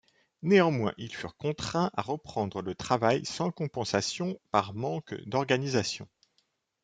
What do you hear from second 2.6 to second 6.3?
le travail sans compensations, par manque d'organisation.